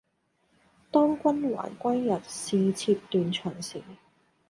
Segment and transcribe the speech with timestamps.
[0.89, 3.83] 當君懷歸日，是妾斷腸時